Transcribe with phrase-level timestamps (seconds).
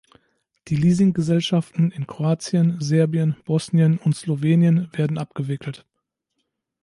[0.67, 5.85] Die Leasinggesellschaften in Kroatien, Serbien, Bosnien und Slowenien werden abgewickelt.